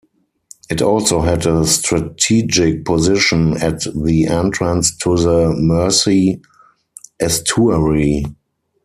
[0.67, 6.41] It also had a strategic position at the entrance to the Mersey
[7.21, 8.25] Estuary.